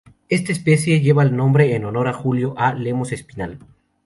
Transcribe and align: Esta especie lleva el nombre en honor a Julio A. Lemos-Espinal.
Esta 0.29 0.51
especie 0.51 0.99
lleva 0.99 1.21
el 1.21 1.35
nombre 1.35 1.75
en 1.75 1.85
honor 1.85 2.07
a 2.07 2.13
Julio 2.13 2.55
A. 2.57 2.73
Lemos-Espinal. 2.73 3.59